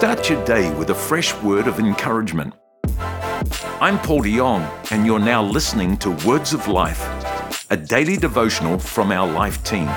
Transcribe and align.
Start 0.00 0.30
your 0.30 0.42
day 0.46 0.72
with 0.76 0.88
a 0.88 0.94
fresh 0.94 1.34
word 1.42 1.66
of 1.66 1.78
encouragement. 1.78 2.54
I'm 3.82 3.98
Paul 3.98 4.22
de 4.22 4.34
Jong, 4.34 4.62
and 4.90 5.04
you're 5.04 5.18
now 5.18 5.42
listening 5.42 5.98
to 5.98 6.12
Words 6.26 6.54
of 6.54 6.66
Life, 6.68 7.02
a 7.70 7.76
daily 7.76 8.16
devotional 8.16 8.78
from 8.78 9.12
our 9.12 9.30
life 9.30 9.62
team. 9.62 9.90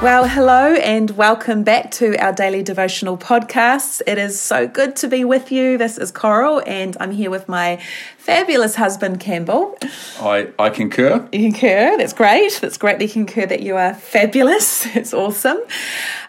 Well, 0.00 0.28
hello 0.28 0.74
and 0.74 1.10
welcome 1.10 1.64
back 1.64 1.90
to 1.92 2.16
our 2.18 2.32
daily 2.32 2.62
devotional 2.62 3.18
podcast. 3.18 4.00
It 4.06 4.16
is 4.16 4.40
so 4.40 4.68
good 4.68 4.94
to 4.96 5.08
be 5.08 5.24
with 5.24 5.50
you. 5.50 5.76
This 5.76 5.98
is 5.98 6.12
Coral, 6.12 6.62
and 6.66 6.96
I'm 7.00 7.10
here 7.10 7.30
with 7.30 7.48
my 7.48 7.80
fabulous 8.16 8.76
husband, 8.76 9.18
Campbell. 9.18 9.76
I, 10.20 10.52
I 10.56 10.70
concur. 10.70 11.28
You 11.32 11.50
concur. 11.50 11.96
That's 11.98 12.12
great. 12.12 12.58
That's 12.60 12.78
great. 12.78 13.00
You 13.00 13.08
concur 13.08 13.46
that 13.46 13.60
you 13.60 13.76
are 13.76 13.92
fabulous. 13.92 14.86
It's 14.98 15.12
awesome. 15.12 15.60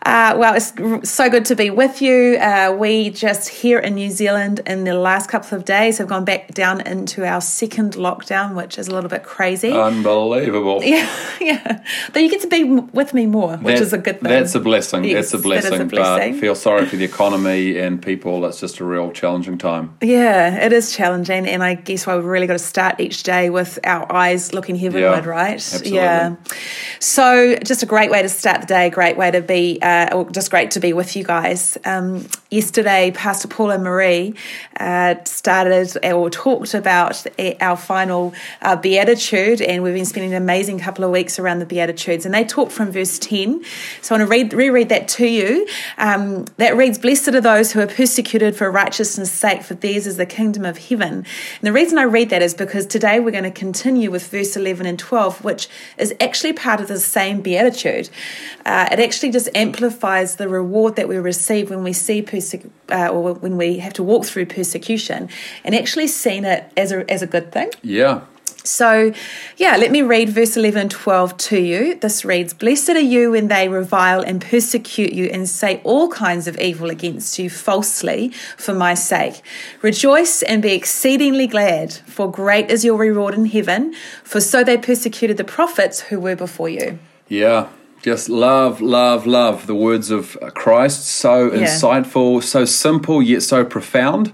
Uh, 0.09 0.35
well, 0.39 0.55
it's 0.55 0.73
so 1.07 1.29
good 1.29 1.45
to 1.45 1.55
be 1.55 1.69
with 1.69 2.01
you. 2.01 2.35
Uh, 2.39 2.75
we 2.75 3.11
just 3.11 3.47
here 3.47 3.77
in 3.77 3.93
New 3.93 4.09
Zealand 4.09 4.59
in 4.65 4.83
the 4.83 4.95
last 4.95 5.29
couple 5.29 5.55
of 5.55 5.65
days 5.65 5.99
have 5.99 6.07
gone 6.07 6.25
back 6.25 6.51
down 6.55 6.81
into 6.81 7.23
our 7.23 7.39
second 7.39 7.93
lockdown, 7.93 8.55
which 8.55 8.79
is 8.79 8.87
a 8.87 8.91
little 8.91 9.09
bit 9.09 9.21
crazy. 9.23 9.71
Unbelievable. 9.71 10.81
Yeah, 10.89 11.07
yeah. 11.39 11.83
But 12.11 12.23
you 12.23 12.29
get 12.31 12.41
to 12.41 12.47
be 12.47 12.63
with 12.63 13.13
me 13.13 13.27
more, 13.27 13.57
which 13.57 13.75
That- 13.75 13.83
is 13.83 13.93
a 13.93 13.99
good 13.99 14.19
thing. 14.19 14.29
That's 14.31 14.55
a 14.55 14.59
blessing. 14.59 15.03
Yes, 15.03 15.29
that's 15.29 15.33
a 15.41 15.43
blessing. 15.43 15.73
is 15.73 15.79
a 15.81 15.85
blessing. 15.85 16.31
But 16.33 16.39
feel 16.41 16.55
sorry 16.55 16.87
for 16.87 16.95
the 16.95 17.03
economy 17.13 17.77
and 17.77 18.01
people. 18.01 18.41
That's 18.41 18.59
just 18.59 18.79
a 18.79 18.85
real 18.85 19.11
challenging 19.11 19.59
time. 19.59 19.95
Yeah, 20.01 20.65
it 20.65 20.73
is 20.73 20.91
challenging, 20.95 21.45
and 21.47 21.63
I 21.63 21.75
guess 21.75 22.07
why 22.07 22.15
we've 22.15 22.25
really 22.25 22.47
got 22.47 22.53
to 22.53 22.59
start 22.59 22.99
each 22.99 23.21
day 23.21 23.51
with 23.51 23.77
our 23.83 24.11
eyes 24.11 24.53
looking 24.53 24.75
heavenward, 24.75 25.23
Yeah, 25.25 25.29
right? 25.29 25.53
absolutely. 25.53 25.91
Yeah. 25.97 26.35
So, 26.99 27.55
just 27.63 27.83
a 27.83 27.85
great 27.85 28.09
way 28.09 28.23
to 28.23 28.29
start 28.29 28.61
the 28.61 28.67
day. 28.67 28.89
Great 28.89 29.15
way 29.15 29.29
to 29.29 29.41
be. 29.41 29.77
Uh, 29.79 29.98
or 30.11 30.29
just 30.31 30.49
great 30.51 30.71
to 30.71 30.79
be 30.79 30.93
with 30.93 31.15
you 31.15 31.23
guys. 31.23 31.77
Um, 31.85 32.27
yesterday, 32.49 33.11
Pastor 33.11 33.47
Paul 33.47 33.71
and 33.71 33.83
Maree 33.83 34.35
uh, 34.79 35.15
started 35.25 35.97
or 36.05 36.29
talked 36.29 36.73
about 36.73 37.25
our 37.59 37.75
final 37.75 38.33
uh, 38.61 38.75
beatitude, 38.75 39.61
and 39.61 39.83
we've 39.83 39.93
been 39.93 40.05
spending 40.05 40.33
an 40.33 40.41
amazing 40.41 40.79
couple 40.79 41.03
of 41.03 41.11
weeks 41.11 41.39
around 41.39 41.59
the 41.59 41.65
beatitudes. 41.65 42.25
And 42.25 42.33
they 42.33 42.43
talked 42.45 42.71
from 42.71 42.91
verse 42.91 43.19
ten. 43.19 43.63
So, 44.01 44.15
I 44.15 44.19
want 44.19 44.29
to 44.29 44.31
read 44.31 44.53
reread 44.53 44.89
that 44.89 45.07
to 45.09 45.25
you. 45.27 45.67
Um, 45.97 46.45
that 46.57 46.77
reads, 46.77 46.97
"Blessed 46.97 47.29
are 47.29 47.41
those 47.41 47.71
who 47.71 47.81
are 47.81 47.87
persecuted 47.87 48.55
for 48.55 48.71
righteousness' 48.71 49.31
sake, 49.31 49.63
for 49.63 49.73
theirs 49.73 50.07
is 50.07 50.17
the 50.17 50.25
kingdom 50.25 50.65
of 50.65 50.77
heaven." 50.77 51.13
And 51.13 51.25
the 51.61 51.73
reason 51.73 51.97
I 51.97 52.03
read 52.03 52.29
that 52.29 52.41
is 52.41 52.53
because 52.53 52.85
today 52.85 53.19
we're 53.19 53.31
going 53.31 53.43
to 53.43 53.51
continue 53.51 54.11
with 54.11 54.27
verse 54.27 54.55
eleven 54.55 54.85
and 54.85 54.99
twelve, 54.99 55.43
which 55.43 55.67
is 55.97 56.13
actually 56.21 56.53
part 56.53 56.79
of 56.79 56.87
the 56.87 56.99
same 56.99 57.41
beatitude. 57.41 58.09
Uh, 58.65 58.87
it 58.91 58.99
actually 58.99 59.31
just 59.31 59.49
amplifies 59.55 59.78
the 59.79 60.49
reward 60.49 60.95
that 60.95 61.07
we 61.07 61.17
receive 61.17 61.69
when 61.69 61.83
we 61.83 61.93
see 61.93 62.21
perse- 62.21 62.55
uh, 62.91 63.07
or 63.07 63.33
when 63.35 63.57
we 63.57 63.77
have 63.79 63.93
to 63.93 64.03
walk 64.03 64.25
through 64.25 64.47
persecution, 64.47 65.29
and 65.63 65.75
actually 65.75 66.07
seeing 66.07 66.45
it 66.45 66.71
as 66.75 66.91
a 66.91 67.09
as 67.09 67.21
a 67.21 67.27
good 67.27 67.51
thing. 67.51 67.69
Yeah. 67.81 68.21
So, 68.63 69.13
yeah, 69.57 69.77
let 69.77 69.89
me 69.89 70.01
read 70.01 70.29
verse 70.29 70.57
11 70.57 70.81
and 70.81 70.91
12 70.91 71.37
to 71.37 71.59
you. 71.59 71.95
This 71.95 72.25
reads 72.25 72.53
Blessed 72.53 72.89
are 72.89 72.99
you 72.99 73.31
when 73.31 73.47
they 73.47 73.69
revile 73.69 74.21
and 74.21 74.41
persecute 74.41 75.13
you 75.13 75.25
and 75.25 75.47
say 75.47 75.81
all 75.83 76.09
kinds 76.09 76.47
of 76.47 76.59
evil 76.59 76.89
against 76.89 77.39
you 77.39 77.49
falsely 77.49 78.29
for 78.57 78.73
my 78.73 78.93
sake. 78.93 79.41
Rejoice 79.81 80.43
and 80.43 80.61
be 80.61 80.73
exceedingly 80.73 81.47
glad, 81.47 81.93
for 81.93 82.29
great 82.29 82.69
is 82.69 82.83
your 82.83 82.97
reward 82.97 83.33
in 83.33 83.45
heaven, 83.45 83.95
for 84.23 84.41
so 84.41 84.63
they 84.63 84.77
persecuted 84.77 85.37
the 85.37 85.43
prophets 85.43 86.01
who 86.01 86.19
were 86.19 86.35
before 86.35 86.69
you. 86.69 86.99
Yeah. 87.29 87.69
Just 88.01 88.29
love, 88.29 88.81
love, 88.81 89.27
love 89.27 89.67
the 89.67 89.75
words 89.75 90.09
of 90.09 90.37
Christ. 90.55 91.05
So 91.05 91.51
Yeah. 91.53 91.65
insightful, 91.65 92.41
so 92.41 92.65
simple, 92.65 93.21
yet 93.21 93.43
so 93.43 93.65
profound. 93.65 94.31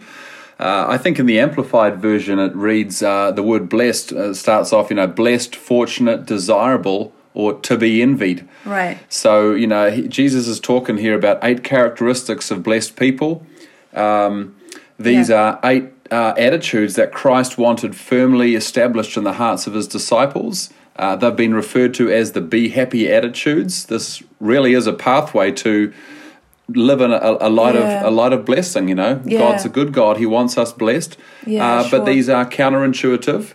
Uh, 0.60 0.86
I 0.88 0.98
think 0.98 1.20
in 1.20 1.26
the 1.26 1.40
Amplified 1.40 2.02
version, 2.02 2.40
it 2.40 2.56
reads 2.56 3.02
uh, 3.04 3.32
the 3.32 3.44
word 3.44 3.68
blessed 3.68 4.14
uh, 4.14 4.34
starts 4.34 4.72
off, 4.72 4.90
you 4.90 4.96
know, 4.96 5.08
blessed, 5.08 5.56
fortunate, 5.56 6.26
desirable, 6.26 7.12
or 7.34 7.54
to 7.54 7.78
be 7.78 8.02
envied. 8.02 8.48
Right. 8.66 8.98
So, 9.10 9.52
you 9.54 9.68
know, 9.68 9.92
he, 9.92 10.08
Jesus 10.08 10.48
is 10.48 10.60
talking 10.60 10.98
here 10.98 11.14
about 11.14 11.40
eight 11.44 11.64
characteristics 11.64 12.52
of 12.52 12.64
blessed 12.64 12.96
people. 12.96 13.46
Um, 13.94 14.56
these 14.98 15.30
Yeah. 15.30 15.42
are 15.42 15.60
eight 15.64 15.86
uh, 16.12 16.34
attitudes 16.38 16.96
that 16.96 17.12
Christ 17.12 17.58
wanted 17.58 17.96
firmly 17.96 18.56
established 18.56 19.18
in 19.18 19.24
the 19.26 19.34
hearts 19.34 19.68
of 19.68 19.74
his 19.74 19.88
disciples. 19.88 20.70
Uh, 20.96 21.16
they've 21.16 21.36
been 21.36 21.54
referred 21.54 21.94
to 21.96 22.10
as 22.10 22.32
the 22.32 22.42
be 22.42 22.70
happy 22.70 23.12
attitudes. 23.12 23.86
This 23.86 24.24
really 24.40 24.74
is 24.74 24.88
a 24.88 24.94
pathway 24.94 25.52
to 25.52 25.92
live 26.70 27.02
in 27.02 27.12
a, 27.12 27.38
a 27.42 27.50
light 27.50 27.76
Yeah. 27.76 28.00
of 28.02 28.06
a 28.08 28.12
light 28.12 28.34
of 28.34 28.46
blessing. 28.46 28.88
You 28.88 28.96
know, 28.96 29.22
Yeah. 29.26 29.40
God's 29.40 29.66
a 29.66 29.70
good 29.70 29.92
God; 29.92 30.18
He 30.18 30.26
wants 30.26 30.58
us 30.58 30.72
blessed. 30.74 31.18
Yeah, 31.46 31.66
uh, 31.80 31.84
sure. 31.84 32.00
But 32.00 32.06
these 32.06 32.30
are 32.30 32.46
counterintuitive, 32.46 33.54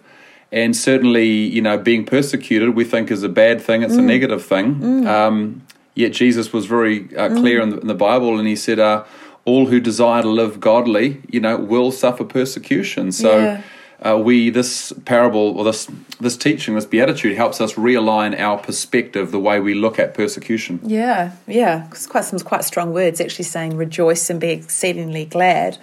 and 0.53 0.77
certainly, 0.77 1.29
you 1.29 1.63
know, 1.63 1.79
being 1.79 2.05
persecuted 2.05 2.75
we 2.77 2.85
think 2.85 3.11
is 3.11 3.23
a 3.23 3.29
bad 3.29 3.61
thing. 3.63 3.81
Mm. 3.81 3.85
It's 3.87 3.95
a 3.97 4.03
negative 4.03 4.45
thing. 4.45 5.07
Um, 5.07 5.63
yet 5.95 6.13
Jesus 6.13 6.53
was 6.53 6.67
very 6.67 7.09
uh, 7.17 7.31
Mm. 7.31 7.37
clear 7.41 7.61
in, 7.63 7.71
the, 7.71 7.79
in 7.81 7.87
the 7.87 7.95
Bible, 7.95 8.39
and 8.39 8.47
He 8.47 8.55
said, 8.57 8.79
uh, 8.79 9.05
"All 9.47 9.67
who 9.67 9.81
desire 9.81 10.23
to 10.23 10.29
live 10.29 10.61
godly, 10.61 11.23
you 11.31 11.41
know, 11.41 11.57
will 11.57 11.91
suffer 11.91 12.25
persecution." 12.25 13.13
So. 13.13 13.59
Uh, 14.03 14.19
we 14.19 14.49
this 14.49 14.93
parable 15.05 15.59
or 15.59 15.65
this 15.65 15.87
this 16.21 16.37
teaching 16.37 16.75
this 16.75 16.87
beatitude 16.87 17.37
helps 17.37 17.61
us 17.61 17.75
realign 17.75 18.39
our 18.39 18.59
perspective 18.59 19.31
the 19.31 19.39
way 19.39 19.61
we 19.61 19.75
look 19.75 19.99
at 19.99 20.15
persecution 20.15 20.81
Yeah, 20.83 21.33
yeah, 21.47 21.87
it's 21.89 22.07
quite 22.07 22.25
some 22.25 22.39
quite 22.39 22.65
strong 22.65 22.93
words. 22.93 23.21
Actually, 23.21 23.45
saying 23.45 23.77
rejoice 23.77 24.31
and 24.31 24.41
be 24.41 24.51
exceedingly 24.51 25.27
glad. 25.27 25.79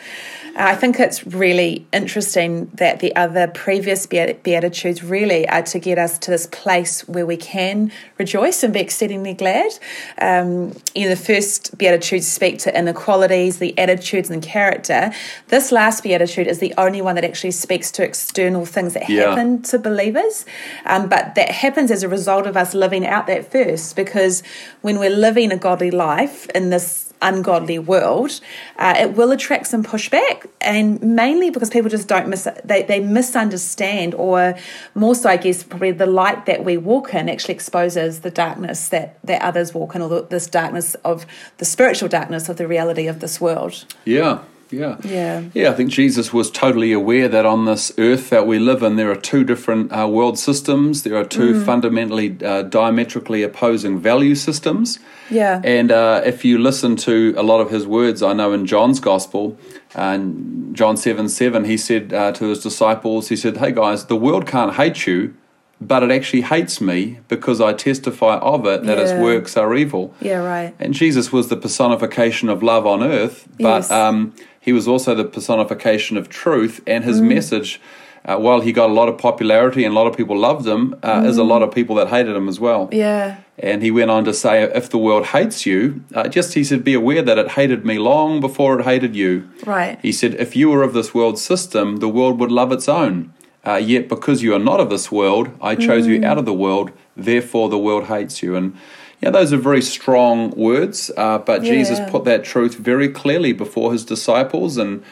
I 0.59 0.73
think 0.75 0.99
it's 0.99 1.25
really 1.27 1.85
interesting 1.93 2.71
that 2.73 2.99
the 2.99 3.15
other 3.15 3.47
previous 3.47 4.07
beatitudes 4.07 5.03
really 5.03 5.47
are 5.47 5.61
to 5.61 5.77
get 5.77 5.99
us 5.99 6.17
to 6.19 6.31
this 6.31 6.47
place 6.47 7.07
where 7.07 7.27
we 7.27 7.37
can 7.37 7.91
rejoice 8.17 8.63
and 8.63 8.73
be 8.73 8.79
exceedingly 8.79 9.35
glad. 9.35 9.71
Um, 10.19 10.75
you 10.95 11.03
know, 11.03 11.09
the 11.09 11.15
first 11.15 11.77
beatitudes 11.77 12.27
speak 12.27 12.57
to 12.59 12.75
inequalities, 12.75 13.59
the 13.59 13.77
attitudes, 13.77 14.31
and 14.31 14.41
character. 14.41 15.11
This 15.49 15.71
last 15.71 16.01
beatitude 16.01 16.47
is 16.47 16.57
the 16.57 16.73
only 16.75 17.03
one 17.03 17.13
that 17.15 17.23
actually 17.23 17.51
speaks 17.51 17.91
to 17.91 18.03
external 18.07 18.65
things 18.65 18.93
that 18.93 19.09
Yeah. 19.09 19.29
happen 19.29 19.61
to 19.63 19.77
believers, 19.79 20.45
um, 20.85 21.07
but 21.09 21.35
that 21.35 21.49
happens 21.63 21.91
as 21.91 22.01
a 22.03 22.09
result 22.09 22.45
of 22.47 22.55
us 22.57 22.73
living 22.73 23.05
out 23.05 23.27
that 23.27 23.51
first. 23.51 23.95
Because 23.95 24.43
when 24.81 24.95
we're 24.99 25.17
living 25.27 25.51
a 25.51 25.57
godly 25.57 25.91
life 25.91 26.47
in 26.55 26.69
this 26.69 27.03
ungodly 27.19 27.79
world, 27.79 28.31
uh, 28.77 28.93
it 29.03 29.09
will 29.17 29.31
attract 29.31 29.65
some 29.65 29.83
pushback, 29.83 30.45
and 30.61 31.01
mainly 31.01 31.49
because 31.49 31.69
people 31.71 31.89
just 31.89 32.07
don't 32.07 32.27
miss 32.27 32.47
they 32.63 32.83
they 32.83 32.99
misunderstand, 32.99 34.13
or 34.15 34.53
more 34.93 35.15
so, 35.15 35.27
I 35.29 35.37
guess, 35.37 35.63
probably 35.63 35.91
the 35.91 36.05
light 36.05 36.45
that 36.45 36.63
we 36.63 36.77
walk 36.77 37.13
in 37.15 37.27
actually 37.27 37.55
exposes 37.55 38.19
the 38.21 38.29
darkness 38.29 38.89
that 38.89 39.17
that 39.23 39.41
others 39.41 39.73
walk 39.73 39.95
in, 39.95 40.01
or 40.03 40.09
the, 40.09 40.21
this 40.29 40.47
darkness 40.47 40.95
of 41.03 41.25
the 41.57 41.65
spiritual 41.65 42.07
darkness 42.09 42.49
of 42.49 42.57
the 42.57 42.67
reality 42.67 43.07
of 43.07 43.19
this 43.19 43.41
world. 43.41 43.85
Yeah, 44.05 44.39
yeah, 44.71 44.97
Yeah. 45.03 45.43
yeah. 45.53 45.69
I 45.69 45.73
think 45.73 45.89
Jesus 45.89 46.31
was 46.33 46.49
totally 46.51 46.91
aware 46.93 47.27
that 47.27 47.45
on 47.45 47.65
this 47.65 47.91
earth 47.97 48.29
that 48.29 48.45
we 48.47 48.59
live 48.59 48.83
in, 48.83 48.95
there 48.95 49.09
are 49.11 49.15
two 49.15 49.43
different 49.43 49.91
uh, 49.91 50.07
world 50.07 50.37
systems. 50.39 51.03
There 51.03 51.15
are 51.15 51.23
2 51.25 51.63
fundamentally 51.63 52.37
uh, 52.43 52.63
diametrically 52.63 53.43
opposing 53.43 53.99
value 53.99 54.35
systems. 54.35 54.99
Yeah. 55.29 55.61
And 55.63 55.91
uh, 55.91 56.21
if 56.25 56.43
you 56.45 56.57
listen 56.57 56.95
to 56.97 57.33
a 57.37 57.43
lot 57.43 57.59
of 57.61 57.69
his 57.69 57.85
words, 57.85 58.21
I 58.23 58.33
know 58.33 58.53
in 58.53 58.65
John's 58.65 58.99
Gospel, 58.99 59.57
and 59.95 60.75
John 60.75 60.95
seven 60.97 61.27
seven, 61.27 61.65
he 61.65 61.77
said 61.77 62.13
uh, 62.13 62.31
to 62.33 62.45
his 62.49 62.61
disciples, 62.61 63.29
he 63.29 63.35
said, 63.35 63.57
"Hey 63.57 63.71
guys, 63.71 64.05
the 64.05 64.15
world 64.15 64.45
can't 64.45 64.75
hate 64.75 65.07
you." 65.07 65.33
But 65.79 66.01
it 66.01 66.09
actually 66.09 66.41
hates 66.41 66.81
me 66.81 67.19
because 67.27 67.61
I 67.61 67.73
testify 67.73 68.37
of 68.37 68.65
it 68.65 68.83
that 68.85 68.97
its 68.97 69.13
works 69.13 69.55
are 69.55 69.75
evil. 69.75 70.11
Yeah, 70.19 70.37
right. 70.37 70.73
And 70.79 70.91
Jesus 70.95 71.31
was 71.31 71.49
the 71.49 71.55
personification 71.55 72.49
of 72.49 72.63
love 72.63 72.87
on 72.87 73.03
earth, 73.03 73.47
but 73.59 73.81
Yes. 73.83 73.91
um, 73.91 74.33
he 74.67 74.73
was 74.73 74.85
also 74.85 75.15
the 75.15 75.23
personification 75.23 76.17
of 76.17 76.27
truth. 76.27 76.81
And 76.85 77.05
his 77.05 77.21
Mm. 77.21 77.27
message, 77.35 77.79
uh, 78.25 78.35
while 78.35 78.59
he 78.59 78.73
got 78.73 78.89
a 78.89 78.93
lot 79.01 79.07
of 79.07 79.17
popularity 79.17 79.85
and 79.85 79.95
a 79.95 79.97
lot 79.99 80.07
of 80.07 80.17
people 80.17 80.37
loved 80.37 80.67
him, 80.67 80.93
uh, 81.01 81.23
is 81.25 81.37
a 81.37 81.43
lot 81.53 81.61
of 81.63 81.71
people 81.71 81.95
that 81.95 82.09
hated 82.09 82.35
him 82.35 82.49
as 82.49 82.59
well. 82.59 82.81
Mm. 82.87 82.97
Yeah. 83.05 83.35
And 83.57 83.81
he 83.81 83.91
went 83.91 84.11
on 84.11 84.25
to 84.25 84.33
say, 84.33 84.63
if 84.81 84.89
the 84.89 84.97
world 84.97 85.27
hates 85.27 85.65
you, 85.65 86.01
uh, 86.13 86.27
just 86.27 86.53
he 86.53 86.65
said, 86.65 86.83
be 86.83 86.93
aware 86.93 87.21
that 87.21 87.37
it 87.37 87.51
hated 87.59 87.85
me 87.85 87.97
long 87.97 88.41
before 88.41 88.77
it 88.77 88.83
hated 88.83 89.15
you. 89.15 89.31
Right. 89.65 89.97
He 90.01 90.11
said, 90.11 90.35
if 90.37 90.53
you 90.59 90.69
were 90.69 90.83
of 90.83 90.91
this 90.93 91.13
world 91.13 91.39
system, 91.39 91.85
the 92.05 92.09
world 92.09 92.37
would 92.41 92.51
love 92.51 92.73
its 92.73 92.89
own. 92.89 93.31
Uh, 93.65 93.75
yet 93.93 94.09
because 94.09 94.43
you 94.43 94.53
are 94.53 94.65
not 94.71 94.79
of 94.81 94.89
this 94.89 95.09
world, 95.11 95.47
I 95.61 95.75
chose 95.75 96.05
you 96.07 96.17
out 96.29 96.37
of 96.37 96.45
the 96.45 96.53
world, 96.65 96.91
therefore 97.15 97.69
the 97.69 97.77
world 97.87 98.05
hates 98.15 98.43
you. 98.43 98.55
And 98.57 98.73
yeah, 99.21 99.31
those 99.31 99.51
are 99.51 99.57
very 99.57 99.81
strong 99.81 100.51
words, 100.51 101.09
uh, 101.17 101.39
but 101.39 101.63
Jesus 101.63 101.99
put 102.09 102.23
that 102.25 102.43
truth 102.43 102.75
very 102.75 103.09
clearly 103.09 103.51
before 103.51 103.91
his 103.91 104.05
disciples, 104.05 104.77
and 104.77 105.03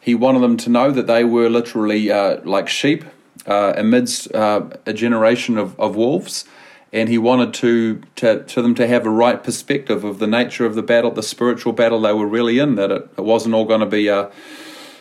he 0.00 0.14
wanted 0.14 0.40
them 0.40 0.56
to 0.58 0.70
know 0.70 0.90
that 0.90 1.06
they 1.06 1.24
were 1.24 1.50
literally 1.50 2.10
uh, 2.10 2.40
like 2.44 2.68
sheep 2.68 3.04
uh, 3.46 3.74
amidst 3.76 4.34
uh, 4.34 4.62
a 4.86 4.92
generation 4.92 5.58
of, 5.58 5.78
of 5.78 5.94
wolves. 5.94 6.46
and 6.92 7.08
he 7.08 7.18
wanted 7.18 7.54
to, 7.54 8.02
to 8.16 8.42
to 8.44 8.62
them 8.62 8.74
to 8.74 8.86
have 8.86 9.06
a 9.06 9.10
right 9.10 9.44
perspective 9.44 10.04
of 10.04 10.18
the 10.18 10.26
nature 10.26 10.66
of 10.66 10.74
the 10.74 10.82
battle, 10.82 11.10
the 11.10 11.22
spiritual 11.22 11.72
battle 11.72 12.00
they 12.00 12.12
were 12.12 12.26
really 12.26 12.58
in. 12.58 12.74
That 12.74 12.90
it, 12.90 13.08
it 13.16 13.24
wasn't 13.24 13.54
all 13.54 13.64
going 13.64 13.80
to 13.80 13.86
be 13.86 14.10
uh, 14.10 14.30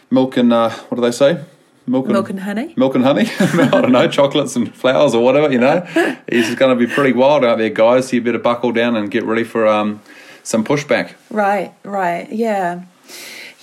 milk 0.09 0.37
and 0.37 0.53
uh, 0.53 0.69
what 0.69 0.95
do 0.95 1.01
they 1.01 1.11
say? 1.11 1.43
Milk 1.89 2.05
and, 2.05 2.13
Milk 2.13 2.29
and 2.29 2.39
honey. 2.39 2.73
milk 2.77 2.93
and 2.93 3.03
honey. 3.03 3.27
I 3.39 3.81
don't 3.81 3.91
know, 3.91 4.07
chocolates 4.07 4.55
and 4.55 4.73
flowers 4.73 5.15
or 5.15 5.23
whatever. 5.23 5.51
You 5.51 5.57
know, 5.59 5.81
he's 6.31 6.53
going 6.53 6.77
to 6.77 6.87
be 6.87 6.91
pretty 6.91 7.13
wild 7.13 7.43
out 7.43 7.57
there, 7.57 7.69
guys. 7.69 8.09
So 8.09 8.17
you 8.17 8.21
better 8.21 8.37
buckle 8.37 8.71
down 8.71 8.95
and 8.95 9.09
get 9.09 9.23
ready 9.23 9.43
for 9.43 9.65
um, 9.65 9.99
some 10.43 10.63
pushback. 10.63 11.13
Right, 11.31 11.73
right, 11.83 12.31
yeah, 12.31 12.83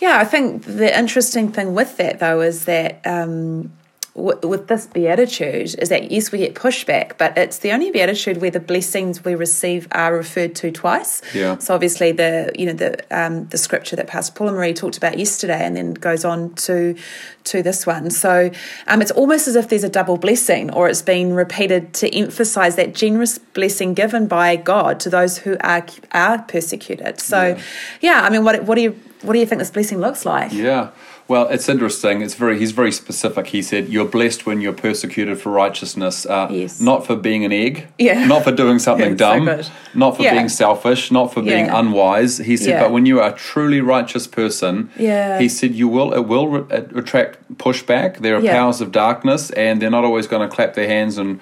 yeah. 0.00 0.18
I 0.18 0.24
think 0.24 0.64
the 0.64 0.96
interesting 0.98 1.52
thing 1.52 1.72
with 1.74 1.96
that 1.98 2.18
though 2.18 2.40
is 2.40 2.64
that 2.64 3.00
um, 3.06 3.72
w- 4.16 4.48
with 4.48 4.66
this 4.68 4.86
beatitude 4.86 5.74
is 5.78 5.88
that 5.90 6.10
yes, 6.10 6.32
we 6.32 6.38
get 6.38 6.54
pushback, 6.54 7.18
but 7.18 7.36
it's 7.36 7.58
the 7.58 7.72
only 7.72 7.90
beatitude 7.90 8.40
where 8.40 8.50
the 8.50 8.60
blessings 8.60 9.24
we 9.24 9.34
receive 9.34 9.86
are 9.92 10.14
referred 10.16 10.54
to 10.56 10.72
twice. 10.72 11.22
Yeah. 11.34 11.58
So 11.58 11.74
obviously 11.74 12.12
the 12.12 12.50
you 12.58 12.66
know 12.66 12.72
the 12.72 12.98
um, 13.10 13.46
the 13.48 13.58
scripture 13.58 13.96
that 13.96 14.06
Pastor 14.06 14.32
Paula 14.34 14.52
Maree 14.52 14.74
talked 14.74 14.96
about 14.96 15.18
yesterday, 15.18 15.64
and 15.64 15.76
then 15.76 15.94
goes 15.94 16.24
on 16.24 16.54
to 16.54 16.96
to 17.44 17.62
this 17.62 17.86
one. 17.86 18.10
So 18.10 18.50
um, 18.86 19.02
it's 19.02 19.12
almost 19.12 19.46
as 19.46 19.56
if 19.56 19.68
there's 19.68 19.84
a 19.84 19.88
double 19.88 20.16
blessing, 20.16 20.72
or 20.72 20.88
it's 20.88 21.02
been 21.02 21.34
repeated 21.34 21.92
to 21.94 22.14
emphasize 22.14 22.76
that 22.76 22.94
generous 22.94 23.38
blessing 23.38 23.94
given 23.94 24.26
by 24.26 24.56
God 24.56 24.98
to 25.00 25.10
those 25.10 25.38
who 25.38 25.56
are 25.60 25.84
are 26.12 26.42
persecuted. 26.42 27.20
So 27.20 27.56
yeah, 28.00 28.22
I 28.22 28.30
mean, 28.30 28.44
what 28.44 28.64
what 28.64 28.74
do 28.76 28.82
you 28.82 29.00
what 29.22 29.32
do 29.32 29.38
you 29.38 29.46
think 29.46 29.58
this 29.60 29.70
blessing 29.70 29.98
looks 29.98 30.24
like? 30.24 30.52
Yeah. 30.52 30.88
Well, 31.28 31.48
it's 31.48 31.68
interesting. 31.68 32.22
It's 32.22 32.34
very. 32.34 32.56
He's 32.56 32.70
very 32.70 32.92
specific. 32.92 33.48
He 33.48 33.60
said, 33.60 33.88
"You're 33.88 34.04
blessed 34.04 34.46
when 34.46 34.60
you're 34.60 34.72
persecuted 34.72 35.40
for 35.40 35.50
righteousness, 35.50 36.24
uh, 36.24 36.46
Yes. 36.52 36.80
not 36.80 37.04
for 37.04 37.16
being 37.16 37.44
an 37.44 37.50
egg, 37.50 37.88
Yeah. 37.98 38.26
not 38.34 38.44
for 38.44 38.52
doing 38.52 38.78
something 38.78 39.10
Yeah, 39.18 39.26
so 39.30 39.34
dumb, 39.34 39.44
good. 39.46 39.66
not 39.92 40.16
for 40.16 40.22
Yeah. 40.22 40.34
being 40.34 40.48
selfish, 40.48 41.10
not 41.10 41.34
for 41.34 41.42
being 41.42 41.68
unwise." 41.68 42.38
He 42.38 42.56
said, 42.56 42.68
Yeah. 42.68 42.82
"But 42.84 42.92
when 42.92 43.06
you 43.06 43.20
are 43.20 43.30
a 43.30 43.36
truly 43.36 43.80
righteous 43.80 44.28
person, 44.28 44.88
Yeah. 44.96 45.40
he 45.40 45.48
said 45.48 45.74
you 45.74 45.88
will 45.88 46.12
it 46.14 46.26
will 46.28 46.46
re- 46.46 46.64
attract 46.94 47.38
pushback. 47.58 48.18
There 48.18 48.36
are 48.36 48.40
Yeah. 48.40 48.52
powers 48.56 48.80
of 48.80 48.92
darkness, 48.92 49.50
and 49.50 49.82
they're 49.82 49.90
not 49.98 50.04
always 50.04 50.28
going 50.28 50.48
to 50.48 50.54
clap 50.54 50.74
their 50.74 50.86
hands. 50.86 51.18
And 51.18 51.40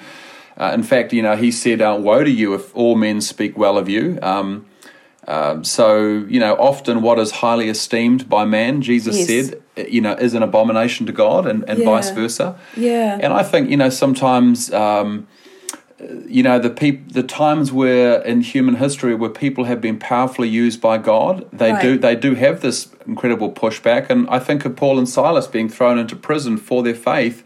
uh, 0.56 0.70
in 0.72 0.82
fact, 0.82 1.12
you 1.12 1.20
know, 1.20 1.36
he 1.36 1.50
said, 1.50 1.82
uh, 1.82 1.94
"Woe 2.00 2.24
to 2.24 2.30
you 2.30 2.54
if 2.54 2.74
all 2.74 2.94
men 2.96 3.20
speak 3.20 3.58
well 3.58 3.76
of 3.76 3.90
you." 3.90 4.18
Um, 4.22 4.64
um, 5.26 5.64
so, 5.64 6.24
you 6.28 6.38
know, 6.40 6.54
often 6.54 7.00
what 7.02 7.18
is 7.18 7.30
highly 7.30 7.68
esteemed 7.68 8.28
by 8.28 8.44
man, 8.44 8.82
Jesus 8.82 9.16
Yes. 9.16 9.48
said, 9.48 9.88
you 9.88 10.00
know, 10.00 10.12
is 10.12 10.34
an 10.34 10.42
abomination 10.42 11.06
to 11.06 11.12
God 11.12 11.46
and, 11.46 11.64
and 11.68 11.78
Yeah. 11.78 11.84
vice 11.86 12.10
versa. 12.10 12.56
Yeah. 12.76 13.18
And 13.20 13.32
I 13.32 13.42
think, 13.42 13.70
you 13.70 13.76
know, 13.76 13.88
sometimes, 13.88 14.72
um, 14.72 15.26
you 16.28 16.42
know, 16.42 16.58
the 16.58 16.68
peop- 16.70 17.12
the 17.12 17.22
times 17.22 17.72
where 17.72 18.20
in 18.22 18.42
human 18.42 18.76
history 18.76 19.14
where 19.14 19.30
people 19.30 19.64
have 19.64 19.80
been 19.80 19.96
powerfully 19.96 20.48
used 20.48 20.80
by 20.80 20.98
God, 20.98 21.46
they 21.52 21.72
Right. 21.72 21.82
do 21.82 21.98
they 21.98 22.14
do 22.16 22.34
have 22.34 22.60
this 22.60 22.88
incredible 23.06 23.50
pushback. 23.50 24.10
And 24.10 24.26
I 24.28 24.38
think 24.38 24.64
of 24.66 24.76
Paul 24.76 24.98
and 24.98 25.08
Silas 25.08 25.46
being 25.46 25.68
thrown 25.70 25.98
into 25.98 26.16
prison 26.16 26.56
for 26.58 26.82
their 26.82 26.94
faith. 26.94 27.42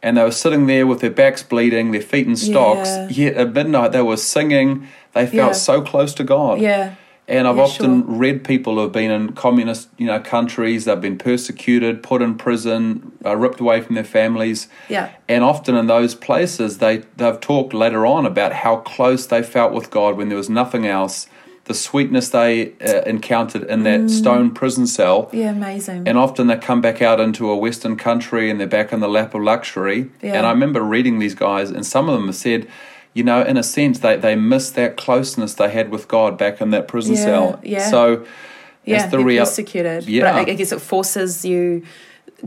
And 0.00 0.16
they 0.16 0.22
were 0.22 0.30
sitting 0.30 0.66
there 0.66 0.86
with 0.86 1.00
their 1.00 1.10
backs 1.10 1.42
bleeding, 1.42 1.90
their 1.90 2.00
feet 2.00 2.26
in 2.28 2.36
stocks. 2.36 2.88
Yeah. 2.88 3.08
Yet 3.10 3.34
at 3.34 3.52
midnight 3.52 3.90
they 3.90 4.02
were 4.02 4.16
singing. 4.16 4.86
They 5.14 5.26
felt 5.26 5.34
Yeah. 5.34 5.52
so 5.52 5.80
close 5.80 6.14
to 6.14 6.22
God. 6.24 6.60
Yeah. 6.60 6.90
And 7.28 7.46
I've 7.46 7.56
Yeah, 7.56 7.62
often 7.62 8.04
sure. 8.06 8.14
read 8.14 8.42
people 8.42 8.74
who 8.76 8.80
have 8.80 8.92
been 8.92 9.10
in 9.10 9.32
communist, 9.32 9.88
you 9.98 10.06
know, 10.06 10.18
countries. 10.18 10.86
They've 10.86 11.00
been 11.00 11.18
persecuted, 11.18 12.02
put 12.02 12.22
in 12.22 12.36
prison, 12.36 13.12
uh, 13.24 13.36
ripped 13.36 13.60
away 13.60 13.82
from 13.82 13.94
their 13.96 14.04
families. 14.04 14.66
Yeah. 14.88 15.08
And 15.28 15.44
often 15.44 15.74
in 15.76 15.86
those 15.88 16.14
places, 16.14 16.78
they 16.78 17.02
they've 17.18 17.38
talked 17.40 17.74
later 17.74 18.06
on 18.06 18.24
about 18.24 18.52
how 18.54 18.76
close 18.76 19.26
they 19.26 19.42
felt 19.42 19.72
with 19.72 19.90
God 19.90 20.16
when 20.16 20.28
there 20.30 20.38
was 20.38 20.48
nothing 20.48 20.86
else. 20.86 21.26
The 21.64 21.74
sweetness 21.74 22.30
they 22.30 22.72
uh, 22.82 23.02
encountered 23.04 23.64
in 23.64 23.82
that 23.82 24.00
Mm. 24.00 24.08
stone 24.10 24.50
prison 24.52 24.86
cell. 24.86 25.28
Yeah, 25.34 25.50
amazing. 25.50 26.04
And 26.08 26.16
often 26.16 26.46
they 26.46 26.56
come 26.56 26.80
back 26.80 27.02
out 27.02 27.20
into 27.20 27.50
a 27.50 27.56
Western 27.58 27.96
country 27.96 28.48
and 28.50 28.58
they're 28.58 28.66
back 28.66 28.90
in 28.90 29.00
the 29.00 29.08
lap 29.08 29.34
of 29.34 29.42
luxury. 29.42 30.08
Yeah. 30.22 30.32
And 30.38 30.46
I 30.46 30.50
remember 30.50 30.80
reading 30.80 31.18
these 31.18 31.34
guys, 31.34 31.68
and 31.70 31.84
some 31.84 32.08
of 32.08 32.14
them 32.14 32.24
have 32.28 32.36
said, 32.36 32.66
you 33.14 33.24
know, 33.24 33.42
in 33.42 33.56
a 33.56 33.62
sense, 33.62 33.98
they, 34.00 34.16
they 34.16 34.36
miss 34.36 34.70
that 34.72 34.96
closeness 34.96 35.54
they 35.54 35.70
had 35.70 35.90
with 35.90 36.08
God 36.08 36.38
back 36.38 36.60
in 36.60 36.70
that 36.70 36.88
prison 36.88 37.14
Yeah, 37.14 37.24
cell. 37.24 37.60
yeah. 37.62 37.90
So 37.90 38.26
yeah, 38.84 39.06
the 39.06 39.18
real. 39.18 39.44
persecuted. 39.44 40.06
Yeah. 40.06 40.32
But 40.32 40.48
I 40.48 40.54
guess 40.54 40.72
it 40.72 40.80
forces 40.80 41.44
you 41.44 41.82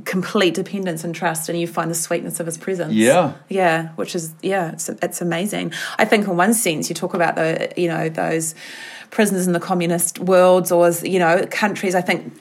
complete 0.05 0.53
dependence 0.53 1.03
and 1.03 1.13
trust 1.13 1.49
and 1.49 1.59
you 1.59 1.67
find 1.67 1.91
the 1.91 1.95
sweetness 1.95 2.39
of 2.39 2.45
his 2.45 2.57
presence. 2.57 2.93
Yeah. 2.93 3.33
Yeah, 3.49 3.89
which 3.95 4.15
is 4.15 4.33
yeah, 4.41 4.71
it's 4.71 4.87
it's 4.89 5.21
amazing. 5.21 5.73
I 5.97 6.05
think 6.05 6.27
in 6.27 6.37
one 6.37 6.53
sense 6.53 6.87
you 6.89 6.95
talk 6.95 7.13
about 7.13 7.35
the 7.35 7.71
you 7.75 7.87
know, 7.87 8.07
those 8.09 8.55
prisoners 9.09 9.45
in 9.47 9.53
the 9.53 9.59
communist 9.59 10.19
worlds 10.19 10.71
or 10.71 10.89
you 11.03 11.19
know, 11.19 11.45
countries 11.51 11.93
I 11.95 12.01
think 12.01 12.33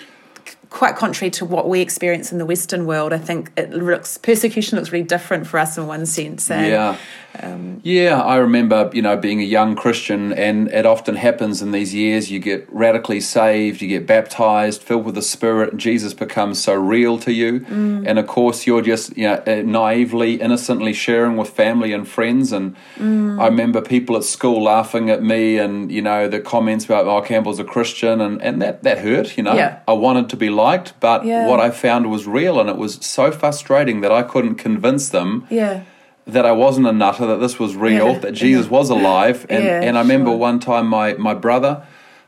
quite 0.71 0.97
contrary 0.97 1.31
to 1.31 1.45
what 1.45 1.69
we 1.69 1.81
experience 1.81 2.33
in 2.33 2.39
the 2.39 2.47
Western 2.47 2.87
world, 2.87 3.13
I 3.13 3.19
think 3.19 3.51
it 3.57 3.71
looks 3.71 4.17
persecution 4.19 4.79
looks 4.79 4.93
really 4.93 5.05
different 5.05 5.47
for 5.47 5.59
us 5.59 5.77
in 5.77 5.87
one 5.87 6.07
sense. 6.07 6.51
And, 6.51 6.67
Yeah. 6.67 6.97
Um, 7.43 7.81
yeah, 7.85 8.21
I 8.21 8.37
remember, 8.37 8.91
you 8.93 9.03
know, 9.03 9.17
being 9.17 9.41
a 9.41 9.45
young 9.45 9.77
Christian, 9.77 10.33
and 10.33 10.69
it 10.69 10.85
often 10.85 11.15
happens 11.15 11.63
in 11.63 11.71
these 11.71 11.95
years. 11.95 12.31
You 12.31 12.41
get 12.41 12.67
radically 12.73 13.21
saved, 13.21 13.81
you 13.81 13.89
get 13.89 14.05
baptized, 14.05 14.83
filled 14.83 15.05
with 15.05 15.15
the 15.15 15.23
Spirit, 15.23 15.71
and 15.71 15.81
Jesus 15.81 16.13
becomes 16.13 16.61
so 16.61 16.75
real 16.75 17.19
to 17.19 17.33
you. 17.33 17.61
Mm. 17.61 18.05
And 18.07 18.19
of 18.19 18.27
course, 18.27 18.67
you're 18.67 18.83
just, 18.83 19.17
you 19.17 19.29
know, 19.29 19.43
uh, 19.47 19.63
naively, 19.65 20.41
innocently 20.41 20.93
sharing 20.93 21.37
with 21.37 21.51
family 21.51 21.93
and 21.93 22.07
friends. 22.07 22.53
And 22.53 22.75
mm. 22.97 23.41
I 23.41 23.47
remember 23.47 23.81
people 23.81 24.17
at 24.17 24.25
school 24.25 24.65
laughing 24.65 25.09
at 25.09 25.23
me, 25.23 25.57
and, 25.57 25.93
you 25.93 26.03
know, 26.03 26.29
the 26.29 26.41
comments 26.41 26.85
about, 26.85 27.07
oh, 27.07 27.23
Campbell's 27.23 27.61
a 27.61 27.65
Christian, 27.65 28.21
and, 28.21 28.43
and 28.43 28.61
that, 28.61 28.83
that 28.83 28.99
hurt, 28.99 29.37
you 29.37 29.45
know. 29.45 29.55
Yeah. 29.55 29.81
I 29.87 29.93
wanted 29.93 30.31
to 30.31 30.37
be 30.37 30.51
liked, 30.61 30.93
but 31.01 31.25
Yeah. 31.25 31.47
what 31.51 31.61
I 31.61 31.71
found 31.71 32.11
was 32.11 32.23
real, 32.27 32.61
and 32.61 32.69
it 32.69 32.77
was 32.77 32.99
so 33.01 33.31
frustrating 33.33 34.01
that 34.03 34.13
I 34.13 34.23
couldn't 34.23 34.57
convince 34.57 35.09
them 35.09 35.45
Yeah. 35.51 35.81
that 36.27 36.45
I 36.47 36.53
wasn't 36.53 36.87
a 36.87 36.93
nutter, 36.93 37.27
that 37.27 37.41
this 37.41 37.59
was 37.59 37.75
real, 37.77 38.09
Yeah, 38.13 38.19
that 38.25 38.33
Jesus 38.45 38.67
was 38.71 38.91
alive. 38.91 39.47
And, 39.49 39.65
and 39.87 39.99
I 39.99 40.03
remember 40.03 40.31
sure. 40.31 40.37
one 40.51 40.59
time 40.61 40.87
my, 40.87 41.15
my 41.15 41.35
brother, 41.35 41.83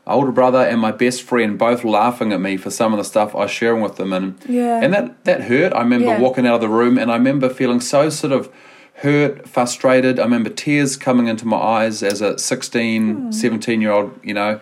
older 0.05 0.31
brother, 0.31 0.59
and 0.59 0.81
my 0.81 0.91
best 0.91 1.21
friend 1.23 1.57
both 1.57 1.83
laughing 1.85 2.33
at 2.33 2.41
me 2.41 2.57
for 2.57 2.69
some 2.69 2.91
of 2.93 2.97
the 2.97 3.05
stuff 3.13 3.33
I 3.35 3.39
was 3.47 3.51
sharing 3.51 3.81
with 3.81 3.95
them. 3.95 4.11
And, 4.11 4.35
Yeah. 4.47 4.81
and 4.83 4.93
that, 4.93 5.23
that 5.23 5.39
hurt. 5.43 5.71
I 5.73 5.79
remember 5.87 6.07
Yeah. 6.07 6.19
walking 6.19 6.45
out 6.47 6.55
of 6.55 6.61
the 6.61 6.67
room 6.81 6.97
and 6.97 7.09
I 7.09 7.15
remember 7.15 7.47
feeling 7.49 7.79
so 7.79 8.09
sort 8.09 8.33
of 8.33 8.49
hurt, 8.95 9.47
frustrated. 9.47 10.19
I 10.19 10.23
remember 10.23 10.49
tears 10.49 10.97
coming 10.97 11.27
into 11.27 11.47
my 11.47 11.57
eyes 11.57 12.03
as 12.03 12.21
a 12.21 12.37
16, 12.37 13.31
17 13.31 13.81
year 13.81 13.91
old, 13.91 14.11
you 14.23 14.33
know, 14.33 14.59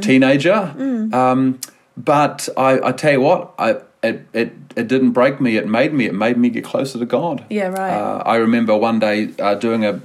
teenager. 0.00 0.74
Mm. 0.76 1.14
Um, 1.14 1.58
but 1.96 2.48
I, 2.56 2.88
I 2.88 2.92
tell 2.92 3.12
you 3.12 3.20
what, 3.20 3.54
I, 3.58 3.76
it, 4.02 4.26
it, 4.32 4.52
it 4.76 4.88
didn't 4.88 5.12
break 5.12 5.40
me. 5.40 5.56
It 5.56 5.66
made 5.66 5.92
me. 5.92 6.06
It 6.06 6.14
made 6.14 6.36
me 6.36 6.50
get 6.50 6.64
closer 6.64 6.98
to 6.98 7.06
God. 7.06 7.44
Yeah, 7.50 7.68
right. 7.68 7.92
Uh, 7.92 8.22
I 8.24 8.36
remember 8.36 8.76
one 8.76 8.98
day 8.98 9.30
uh, 9.38 9.54
doing 9.54 9.84
a 9.84 10.00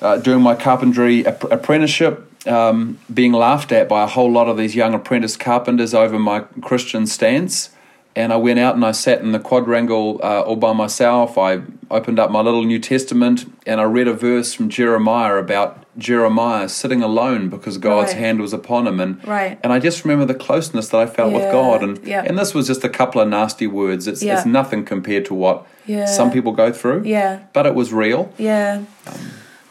uh, 0.00 0.16
doing 0.16 0.42
my 0.42 0.56
carpentry 0.56 1.24
app- 1.24 1.44
apprenticeship, 1.44 2.28
um, 2.48 2.98
being 3.12 3.32
laughed 3.32 3.70
at 3.70 3.88
by 3.88 4.02
a 4.02 4.06
whole 4.06 4.30
lot 4.30 4.48
of 4.48 4.56
these 4.56 4.74
young 4.74 4.94
apprentice 4.94 5.36
carpenters 5.36 5.94
over 5.94 6.18
my 6.18 6.40
Christian 6.60 7.06
stance. 7.06 7.70
And 8.14 8.32
I 8.32 8.36
went 8.36 8.58
out 8.58 8.74
and 8.74 8.84
I 8.84 8.92
sat 8.92 9.20
in 9.22 9.32
the 9.32 9.38
quadrangle 9.38 10.20
uh, 10.22 10.42
all 10.42 10.56
by 10.56 10.72
myself. 10.74 11.38
I 11.38 11.62
opened 11.90 12.18
up 12.18 12.30
my 12.30 12.40
little 12.40 12.62
New 12.64 12.78
Testament 12.78 13.50
and 13.66 13.80
I 13.80 13.84
read 13.84 14.06
a 14.06 14.12
verse 14.12 14.52
from 14.52 14.68
Jeremiah 14.68 15.36
about 15.36 15.84
Jeremiah 15.96 16.68
sitting 16.68 17.02
alone 17.02 17.48
because 17.48 17.78
God's 17.78 18.12
Right. 18.12 18.20
hand 18.20 18.40
was 18.40 18.52
upon 18.52 18.86
him. 18.86 19.00
And 19.00 19.26
Right. 19.26 19.58
and 19.62 19.72
I 19.72 19.78
just 19.78 20.04
remember 20.04 20.26
the 20.26 20.38
closeness 20.38 20.88
that 20.88 20.98
I 21.00 21.06
felt 21.06 21.32
with 21.32 21.50
God. 21.52 21.82
And 21.82 22.00
yeah. 22.04 22.22
and 22.26 22.38
this 22.38 22.52
was 22.54 22.66
just 22.66 22.84
a 22.84 22.88
couple 22.88 23.20
of 23.20 23.28
nasty 23.28 23.66
words. 23.66 24.06
It's 24.06 24.22
Yeah. 24.22 24.36
it's 24.36 24.46
nothing 24.46 24.84
compared 24.84 25.24
to 25.26 25.34
what 25.34 25.64
Yeah. 25.86 26.04
some 26.06 26.30
people 26.30 26.52
go 26.52 26.70
through. 26.72 27.02
Yeah. 27.04 27.38
But 27.54 27.64
it 27.66 27.74
was 27.74 27.92
real. 27.92 28.30
Yeah. 28.38 28.80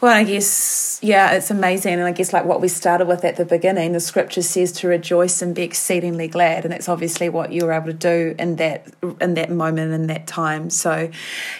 Well, 0.02 0.12
I 0.12 0.24
guess, 0.24 0.98
yeah, 1.00 1.30
it's 1.30 1.52
amazing. 1.52 1.94
And 1.94 2.02
I 2.02 2.10
guess, 2.10 2.32
like 2.32 2.44
what 2.44 2.60
we 2.60 2.66
started 2.66 3.06
with 3.06 3.24
at 3.24 3.36
the 3.36 3.44
beginning, 3.44 3.92
the 3.92 4.00
scripture 4.00 4.42
says 4.42 4.72
to 4.72 4.88
rejoice 4.88 5.40
and 5.40 5.54
be 5.54 5.62
exceedingly 5.62 6.26
glad. 6.26 6.64
And 6.64 6.72
that's 6.72 6.88
obviously 6.88 7.28
what 7.28 7.52
you 7.52 7.64
were 7.64 7.72
able 7.72 7.86
to 7.86 7.92
do 7.92 8.34
in 8.36 8.56
that 8.56 8.88
in 9.20 9.34
that 9.34 9.48
moment, 9.52 9.92
in 9.92 10.08
that 10.08 10.26
time. 10.26 10.70
So, 10.70 11.08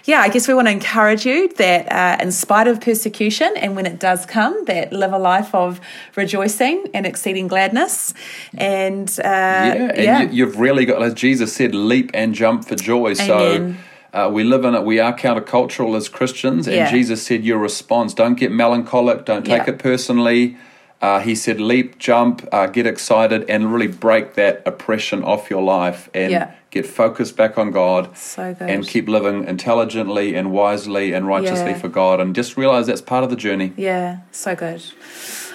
yeah, 0.07 0.23
I 0.23 0.29
guess 0.29 0.49
we 0.49 0.55
want 0.55 0.67
to 0.67 0.73
encourage 0.73 1.25
you 1.25 1.53
that 1.55 1.93
uh, 1.93 2.21
in 2.21 2.33
spite 2.33 2.67
of 2.67 2.81
persecution 2.81 3.55
and 3.57 3.77
when 3.77 3.87
it 3.87 4.01
does 4.01 4.27
come, 4.27 4.65
that 4.65 4.93
live 4.93 5.13
a 5.13 5.21
life 5.21 5.55
of 5.55 5.81
rejoicing 6.17 6.89
and 6.93 7.07
exceeding 7.07 7.47
gladness. 7.47 8.13
And 8.55 9.09
uh, 9.21 9.23
yeah, 9.23 9.93
and 9.95 10.33
You, 10.33 10.47
you've 10.47 10.59
really 10.59 10.85
got, 10.85 11.01
as 11.01 11.15
Jesus 11.15 11.53
said, 11.53 11.77
leap 11.77 12.11
and 12.13 12.35
jump 12.35 12.65
for 12.65 12.75
joy. 12.75 13.15
Amen. 13.21 13.77
So 13.79 13.92
uh, 14.13 14.31
we 14.33 14.45
live 14.45 14.65
in 14.65 14.75
it. 14.75 14.85
We 14.85 15.01
are 15.01 15.13
countercultural 15.17 15.97
as 15.97 16.09
Christians, 16.09 16.67
and 16.67 16.77
Yeah. 16.77 16.91
Jesus 16.91 17.23
said, 17.23 17.45
"Your 17.45 17.59
response: 17.59 18.15
don't 18.15 18.35
get 18.35 18.51
melancholic, 18.53 19.25
don't 19.25 19.45
take 19.45 19.67
Yeah. 19.67 19.75
it 19.75 19.79
personally." 19.79 20.57
Uh, 21.01 21.19
he 21.19 21.35
said, 21.35 21.61
leap, 21.61 21.99
jump, 21.99 22.47
uh, 22.53 22.67
get 22.67 22.87
excited, 22.87 23.45
and 23.49 23.73
really 23.75 23.89
break 23.89 24.35
that 24.35 24.63
oppression 24.65 25.25
off 25.25 25.51
your 25.51 25.61
life 25.61 26.09
and 26.15 26.31
Yeah. 26.31 26.51
get 26.71 26.87
focused 26.87 27.37
back 27.37 27.59
on 27.59 27.73
God 27.73 28.17
So 28.17 28.55
good. 28.57 28.71
and 28.71 28.87
keep 28.87 29.09
living 29.09 29.43
intelligently 29.49 30.37
and 30.37 30.53
wisely 30.53 31.13
and 31.13 31.27
righteously 31.27 31.75
for 31.75 31.89
God. 31.89 32.21
And 32.21 32.37
just 32.37 32.57
realize 32.57 32.87
that's 32.87 33.01
part 33.01 33.25
of 33.25 33.31
the 33.31 33.37
journey. 33.37 33.73
Yeah, 33.77 34.19
so 34.31 34.55
good. 34.55 34.81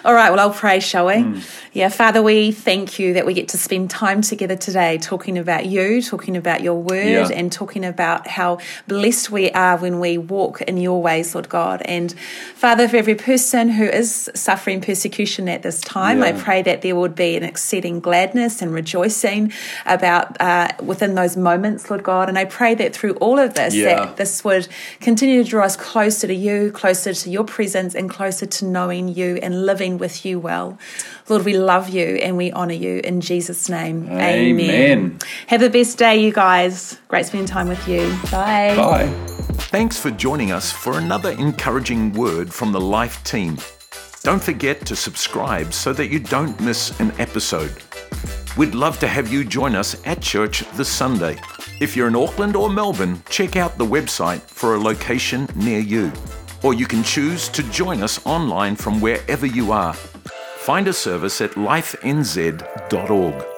All 0.08 0.14
right, 0.14 0.30
well, 0.30 0.40
I'll 0.40 0.54
pray, 0.56 0.80
shall 0.80 1.08
we? 1.08 1.20
Hmm. 1.22 1.40
Yeah, 1.74 1.90
Father, 1.90 2.24
we 2.24 2.54
thank 2.54 2.98
you 2.98 3.16
that 3.16 3.26
we 3.26 3.34
get 3.34 3.50
to 3.50 3.58
spend 3.58 3.90
time 3.90 4.22
together 4.22 4.56
today 4.56 4.98
talking 5.00 5.38
about 5.38 5.66
you, 5.66 6.02
talking 6.02 6.38
about 6.38 6.62
your 6.62 6.76
word, 6.82 7.06
Yeah. 7.06 7.28
and 7.34 7.52
talking 7.52 7.84
about 7.84 8.26
how 8.26 8.60
blessed 8.88 9.32
we 9.32 9.52
are 9.52 9.76
when 9.76 10.00
we 10.00 10.18
walk 10.18 10.62
in 10.62 10.78
your 10.78 11.02
ways, 11.02 11.36
Lord 11.36 11.50
God. 11.50 11.82
And 11.84 12.16
Father, 12.56 12.88
for 12.88 12.96
every 12.96 13.16
person 13.16 13.68
who 13.68 13.84
is 13.84 14.30
suffering 14.34 14.80
persecution 14.80 15.50
at 15.50 15.62
this 15.64 15.82
time, 15.82 16.24
I 16.24 16.32
pray 16.32 16.62
that 16.62 16.84
there 16.84 16.96
would 16.96 17.14
be 17.14 17.36
an 17.36 17.44
exceeding 17.44 18.00
gladness 18.00 18.62
and 18.62 18.74
rejoicing 18.74 19.52
about 19.86 20.40
uh, 20.40 20.70
within 20.82 21.16
those 21.16 21.36
moments, 21.36 21.90
Lord 21.90 22.04
God. 22.04 22.30
And 22.30 22.40
I 22.40 22.46
pray 22.46 22.76
that 22.76 22.96
through 22.96 23.16
all 23.16 23.38
of 23.38 23.56
this, 23.56 23.76
Yeah. 23.76 24.06
that 24.06 24.16
this 24.16 24.42
would 24.46 24.70
continue 25.02 25.44
to 25.44 25.50
draw 25.50 25.66
us 25.66 25.76
closer 25.76 26.28
to 26.28 26.34
you, 26.34 26.72
closer 26.72 27.14
to 27.14 27.30
your 27.30 27.44
presence, 27.44 27.94
and 27.94 28.10
closer 28.10 28.46
to 28.46 28.66
knowing 28.66 29.10
you 29.10 29.38
and 29.44 29.66
living 29.66 29.97
with 29.98 30.26
you 30.26 30.40
well. 30.40 30.78
Lord, 31.30 31.46
we 31.46 31.58
love 31.58 31.90
you 31.90 32.16
and 32.18 32.38
we 32.38 32.52
honor 32.52 32.74
you 32.74 33.02
in 33.04 33.22
Jesus' 33.22 33.70
name. 33.70 34.08
Amen. 34.10 35.20
Have 35.48 35.62
the 35.62 35.70
best 35.70 35.98
day, 35.98 36.24
you 36.24 36.32
guys. 36.32 37.00
Great 37.08 37.26
spending 37.26 37.48
time 37.48 37.68
with 37.68 37.88
you. 37.88 38.10
Bye. 38.32 38.76
Bye. 38.76 39.08
Thanks 39.70 40.00
for 40.00 40.12
joining 40.12 40.52
us 40.52 40.72
for 40.72 40.98
another 40.98 41.32
encouraging 41.32 42.14
word 42.14 42.54
from 42.54 42.72
the 42.72 42.82
Life 42.82 43.24
team. 43.24 43.58
Don't 44.24 44.44
forget 44.44 44.86
to 44.86 44.96
subscribe 44.96 45.74
so 45.74 45.94
that 45.94 46.08
you 46.08 46.20
don't 46.20 46.60
miss 46.60 46.98
an 47.00 47.12
episode. 47.20 47.74
We'd 48.58 48.74
love 48.74 49.00
to 49.00 49.08
have 49.08 49.32
you 49.32 49.46
join 49.46 49.76
us 49.76 49.96
at 50.06 50.22
church 50.22 50.64
this 50.74 50.90
Sunday. 50.90 51.38
If 51.80 51.96
you're 51.96 52.08
in 52.08 52.16
Auckland 52.16 52.56
or 52.56 52.70
Melbourne, 52.70 53.22
check 53.30 53.56
out 53.56 53.78
the 53.78 53.86
website 53.86 54.42
for 54.42 54.76
a 54.76 54.80
location 54.80 55.48
near 55.56 55.80
you. 55.80 56.12
Or 56.68 56.74
you 56.74 56.86
can 56.86 57.02
choose 57.02 57.48
to 57.50 57.64
join 57.72 58.04
us 58.04 58.20
online 58.26 58.76
from 58.76 59.00
wherever 59.00 59.46
you 59.46 59.72
are. 59.72 59.94
Find 59.94 60.86
a 60.90 60.92
service 60.92 61.40
at 61.40 61.52
lifenz.org. 61.52 63.57